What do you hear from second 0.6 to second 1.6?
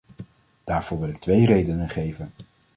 Daarvoor wil ik twee